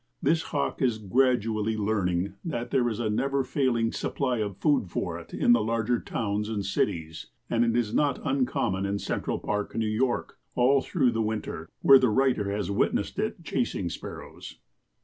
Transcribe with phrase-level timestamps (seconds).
[0.19, 5.19] This Hawk is gradually learning that there is a never failing supply of food for
[5.19, 9.75] it in the larger towns and cities, and it is not uncommon in Central Park,
[9.75, 14.57] New York, all through the winter, where the writer has witnessed it chasing sparrows."